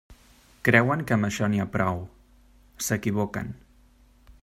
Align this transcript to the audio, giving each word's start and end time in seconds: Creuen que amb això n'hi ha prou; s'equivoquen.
Creuen 0.69 1.03
que 1.09 1.17
amb 1.17 1.27
això 1.27 1.51
n'hi 1.51 1.61
ha 1.65 1.69
prou; 1.75 2.01
s'equivoquen. 2.87 3.57